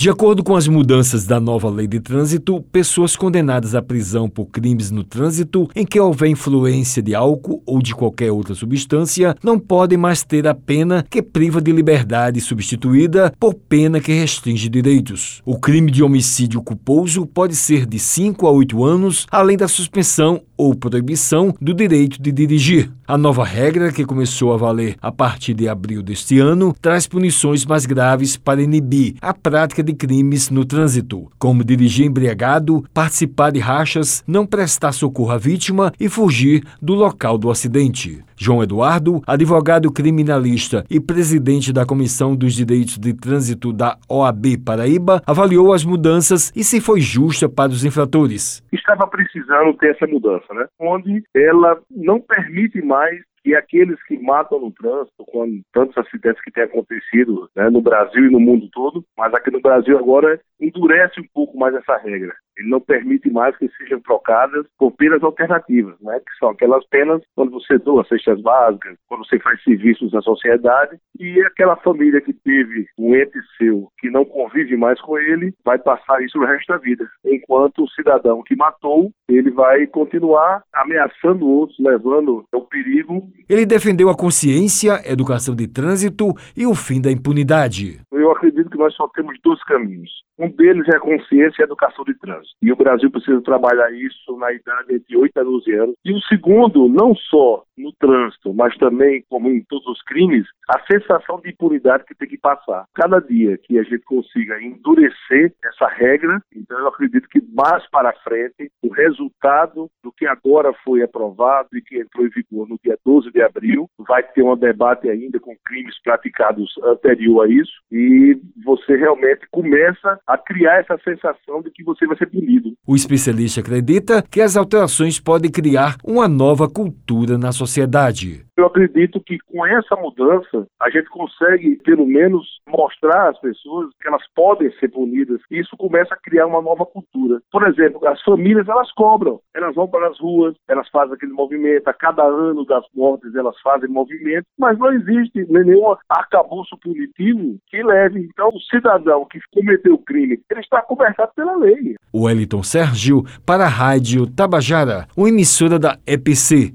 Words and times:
De 0.00 0.08
acordo 0.08 0.44
com 0.44 0.54
as 0.54 0.68
mudanças 0.68 1.26
da 1.26 1.40
nova 1.40 1.68
lei 1.68 1.88
de 1.88 1.98
trânsito, 1.98 2.62
pessoas 2.70 3.16
condenadas 3.16 3.74
à 3.74 3.82
prisão 3.82 4.28
por 4.28 4.46
crimes 4.46 4.92
no 4.92 5.02
trânsito 5.02 5.68
em 5.74 5.84
que 5.84 5.98
houver 5.98 6.28
influência 6.28 7.02
de 7.02 7.16
álcool 7.16 7.60
ou 7.66 7.82
de 7.82 7.96
qualquer 7.96 8.30
outra 8.30 8.54
substância 8.54 9.34
não 9.42 9.58
podem 9.58 9.98
mais 9.98 10.22
ter 10.22 10.46
a 10.46 10.54
pena 10.54 11.04
que 11.10 11.20
priva 11.20 11.60
de 11.60 11.72
liberdade 11.72 12.40
substituída 12.40 13.32
por 13.40 13.54
pena 13.54 13.98
que 13.98 14.12
restringe 14.12 14.68
direitos. 14.68 15.42
O 15.44 15.58
crime 15.58 15.90
de 15.90 16.00
homicídio 16.00 16.62
culposo 16.62 17.26
pode 17.26 17.56
ser 17.56 17.84
de 17.84 17.98
5 17.98 18.46
a 18.46 18.52
8 18.52 18.84
anos, 18.84 19.26
além 19.32 19.56
da 19.56 19.66
suspensão 19.66 20.42
ou 20.58 20.74
proibição 20.74 21.54
do 21.60 21.72
direito 21.72 22.20
de 22.20 22.32
dirigir. 22.32 22.90
A 23.06 23.16
nova 23.16 23.44
regra, 23.44 23.92
que 23.92 24.04
começou 24.04 24.52
a 24.52 24.56
valer 24.56 24.96
a 25.00 25.10
partir 25.10 25.54
de 25.54 25.68
abril 25.68 26.02
deste 26.02 26.40
ano, 26.40 26.74
traz 26.82 27.06
punições 27.06 27.64
mais 27.64 27.86
graves 27.86 28.36
para 28.36 28.60
inibir 28.60 29.14
a 29.22 29.32
prática 29.32 29.82
de 29.82 29.94
crimes 29.94 30.50
no 30.50 30.64
trânsito, 30.64 31.30
como 31.38 31.64
dirigir 31.64 32.04
embriagado, 32.04 32.84
participar 32.92 33.52
de 33.52 33.60
rachas, 33.60 34.22
não 34.26 34.44
prestar 34.44 34.92
socorro 34.92 35.30
à 35.30 35.38
vítima 35.38 35.92
e 35.98 36.08
fugir 36.08 36.64
do 36.82 36.94
local 36.94 37.38
do 37.38 37.50
acidente. 37.50 38.22
João 38.38 38.62
Eduardo, 38.62 39.20
advogado 39.26 39.92
criminalista 39.92 40.84
e 40.88 41.00
presidente 41.00 41.72
da 41.72 41.84
Comissão 41.84 42.36
dos 42.36 42.54
Direitos 42.54 42.96
de 42.96 43.12
Trânsito 43.12 43.72
da 43.72 43.98
OAB 44.08 44.56
Paraíba, 44.64 45.20
avaliou 45.26 45.72
as 45.72 45.84
mudanças 45.84 46.52
e 46.54 46.62
se 46.62 46.80
foi 46.80 47.00
justa 47.00 47.48
para 47.48 47.72
os 47.72 47.84
infratores. 47.84 48.62
Estava 48.72 49.06
precisando 49.08 49.74
ter 49.74 49.90
essa 49.90 50.06
mudança, 50.06 50.54
né? 50.54 50.66
Onde 50.78 51.24
ela 51.34 51.78
não 51.90 52.20
permite 52.20 52.80
mais 52.80 53.18
que 53.42 53.54
aqueles 53.54 54.02
que 54.04 54.18
matam 54.18 54.60
no 54.60 54.70
trânsito, 54.72 55.24
com 55.26 55.60
tantos 55.72 55.96
acidentes 55.96 56.42
que 56.42 56.50
têm 56.50 56.64
acontecido 56.64 57.48
né, 57.56 57.70
no 57.70 57.80
Brasil 57.80 58.26
e 58.26 58.30
no 58.30 58.40
mundo 58.40 58.68
todo, 58.72 59.04
mas 59.16 59.32
aqui 59.34 59.50
no 59.50 59.60
Brasil 59.60 59.98
agora 59.98 60.40
endurece 60.60 61.20
um 61.20 61.26
pouco 61.32 61.56
mais 61.58 61.74
essa 61.74 61.96
regra. 61.98 62.34
Ele 62.56 62.68
não 62.68 62.80
permite 62.80 63.30
mais 63.30 63.56
que 63.56 63.68
sejam 63.78 64.00
trocadas 64.00 64.66
por 64.76 64.90
penas 64.92 65.22
alternativas, 65.22 65.94
né, 66.00 66.18
que 66.18 66.36
são 66.38 66.50
aquelas 66.50 66.84
penas 66.88 67.22
quando 67.34 67.52
você 67.52 67.78
doa 67.78 68.04
cestas 68.04 68.40
básicas, 68.40 68.96
quando 69.06 69.24
você 69.24 69.38
faz 69.38 69.62
serviços 69.62 70.12
na 70.12 70.20
sociedade, 70.20 70.98
e 71.18 71.40
aquela 71.42 71.76
família 71.76 72.20
que 72.20 72.32
teve 72.32 72.86
um 72.98 73.14
ente 73.14 73.38
seu 73.56 73.88
que 73.98 74.10
não 74.10 74.24
convive 74.24 74.76
mais 74.76 75.00
com 75.00 75.18
ele, 75.18 75.54
vai 75.64 75.78
passar 75.78 76.22
isso 76.22 76.38
o 76.38 76.44
resto 76.44 76.72
da 76.72 76.78
vida. 76.78 77.08
Enquanto 77.24 77.84
o 77.84 77.90
cidadão 77.90 78.42
que 78.42 78.56
matou, 78.56 79.10
ele 79.28 79.50
vai 79.50 79.86
continuar 79.86 80.62
ameaçando 80.72 81.48
outros, 81.48 81.78
levando 81.78 82.44
ao 82.52 82.62
perigo. 82.62 83.27
Ele 83.48 83.64
defendeu 83.64 84.08
a 84.10 84.14
consciência, 84.14 85.02
educação 85.04 85.54
de 85.54 85.66
trânsito 85.66 86.34
e 86.56 86.66
o 86.66 86.74
fim 86.74 87.00
da 87.00 87.10
impunidade. 87.10 88.00
Eu 88.28 88.32
acredito 88.32 88.68
que 88.68 88.76
nós 88.76 88.94
só 88.94 89.08
temos 89.08 89.38
dois 89.42 89.62
caminhos. 89.64 90.10
Um 90.38 90.50
deles 90.50 90.86
é 90.88 90.96
a 90.96 91.00
consciência 91.00 91.62
e 91.62 91.62
a 91.62 91.64
educação 91.64 92.04
de 92.04 92.14
trânsito. 92.18 92.54
E 92.60 92.70
o 92.70 92.76
Brasil 92.76 93.10
precisa 93.10 93.40
trabalhar 93.40 93.90
isso 93.90 94.36
na 94.36 94.52
idade 94.52 95.02
de 95.08 95.16
8 95.16 95.40
a 95.40 95.42
12 95.42 95.72
anos. 95.72 95.94
E 96.04 96.12
o 96.12 96.20
segundo, 96.20 96.88
não 96.88 97.14
só 97.14 97.64
no 97.78 97.92
trânsito, 97.98 98.52
mas 98.52 98.76
também, 98.76 99.24
como 99.30 99.48
em 99.48 99.62
todos 99.64 99.86
os 99.86 100.02
crimes, 100.02 100.46
a 100.68 100.78
sensação 100.80 101.40
de 101.40 101.50
impunidade 101.50 102.04
que 102.04 102.14
tem 102.14 102.28
que 102.28 102.36
passar. 102.36 102.84
Cada 102.94 103.18
dia 103.20 103.56
que 103.56 103.78
a 103.78 103.82
gente 103.82 104.04
consiga 104.04 104.60
endurecer 104.62 105.54
essa 105.64 105.88
regra, 105.88 106.40
então 106.54 106.78
eu 106.78 106.88
acredito 106.88 107.28
que 107.28 107.40
mais 107.54 107.88
para 107.90 108.12
frente, 108.24 108.70
o 108.82 108.92
resultado 108.92 109.88
do 110.02 110.12
que 110.12 110.26
agora 110.26 110.72
foi 110.84 111.02
aprovado 111.02 111.68
e 111.74 111.80
que 111.80 111.98
entrou 111.98 112.26
em 112.26 112.30
vigor 112.30 112.68
no 112.68 112.78
dia 112.84 112.98
12 113.06 113.30
de 113.30 113.40
abril, 113.40 113.88
vai 113.98 114.22
ter 114.22 114.42
um 114.42 114.56
debate 114.56 115.08
ainda 115.08 115.40
com 115.40 115.56
crimes 115.64 116.00
praticados 116.02 116.74
anterior 116.84 117.44
a 117.44 117.48
isso, 117.48 117.72
e 117.90 118.17
você 118.64 118.96
realmente 118.96 119.46
começa 119.50 120.18
a 120.26 120.36
criar 120.36 120.80
essa 120.80 120.98
sensação 121.02 121.62
de 121.62 121.70
que 121.70 121.82
você 121.82 122.06
vai 122.06 122.16
ser 122.16 122.26
punido. 122.26 122.72
O 122.86 122.96
especialista 122.96 123.60
acredita 123.60 124.22
que 124.22 124.40
as 124.40 124.56
alterações 124.56 125.20
podem 125.20 125.50
criar 125.50 125.96
uma 126.04 126.28
nova 126.28 126.68
cultura 126.68 127.38
na 127.38 127.52
sociedade. 127.52 128.44
Eu 128.58 128.66
acredito 128.66 129.20
que 129.20 129.38
com 129.46 129.64
essa 129.64 129.94
mudança 129.94 130.66
a 130.82 130.90
gente 130.90 131.08
consegue, 131.10 131.76
pelo 131.84 132.04
menos, 132.04 132.44
mostrar 132.68 133.30
às 133.30 133.38
pessoas 133.38 133.88
que 134.02 134.08
elas 134.08 134.24
podem 134.34 134.68
ser 134.80 134.88
punidas. 134.88 135.40
E 135.48 135.60
isso 135.60 135.76
começa 135.76 136.12
a 136.12 136.16
criar 136.16 136.48
uma 136.48 136.60
nova 136.60 136.84
cultura. 136.84 137.40
Por 137.52 137.64
exemplo, 137.68 138.04
as 138.08 138.20
famílias 138.24 138.68
elas 138.68 138.90
cobram, 138.94 139.38
elas 139.54 139.76
vão 139.76 139.86
para 139.86 140.08
as 140.08 140.18
ruas, 140.18 140.56
elas 140.66 140.88
fazem 140.88 141.14
aquele 141.14 141.30
movimento. 141.32 141.86
A 141.86 141.94
cada 141.94 142.24
ano 142.24 142.66
das 142.66 142.84
mortes 142.92 143.32
elas 143.36 143.54
fazem 143.60 143.88
movimento, 143.88 144.46
mas 144.58 144.76
não 144.76 144.92
existe 144.92 145.46
nenhum 145.48 145.94
arcabouço 146.08 146.76
punitivo 146.82 147.58
que 147.68 147.80
leve. 147.80 148.28
Então, 148.28 148.48
o 148.48 148.60
cidadão 148.62 149.24
que 149.26 149.38
cometeu 149.52 149.94
o 149.94 150.02
crime, 150.02 150.40
ele 150.50 150.60
está 150.60 150.82
cobertado 150.82 151.30
pela 151.36 151.54
lei. 151.54 151.94
O 152.12 152.24
Wellington 152.24 152.64
Sérgio 152.64 153.22
para 153.46 153.66
a 153.66 153.68
Rádio 153.68 154.26
Tabajara, 154.26 155.06
uma 155.16 155.28
emissora 155.28 155.78
da 155.78 155.96
EPC, 156.04 156.74